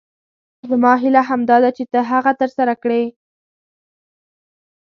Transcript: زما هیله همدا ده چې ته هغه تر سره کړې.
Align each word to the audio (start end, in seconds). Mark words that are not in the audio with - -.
زما 0.69 0.93
هیله 1.03 1.21
همدا 1.29 1.57
ده 1.63 1.69
چې 1.77 1.83
ته 1.91 1.99
هغه 2.11 2.31
تر 2.39 2.49
سره 2.57 2.73
کړې. 2.83 3.03